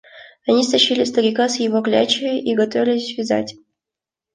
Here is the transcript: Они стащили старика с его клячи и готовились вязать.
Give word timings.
Они 0.47 0.63
стащили 0.63 1.03
старика 1.03 1.47
с 1.47 1.57
его 1.59 1.83
клячи 1.83 2.39
и 2.39 2.55
готовились 2.55 3.15
вязать. 3.15 3.53